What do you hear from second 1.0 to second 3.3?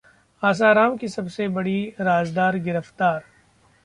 की सबसे बड़ी राजदार गिरफ्तार